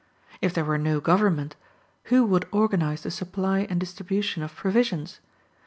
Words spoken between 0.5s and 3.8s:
there were no government, who would organize the supply and